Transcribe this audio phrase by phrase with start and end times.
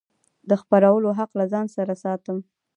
[0.49, 2.37] د خپرولو حق له ځان سره ساتم.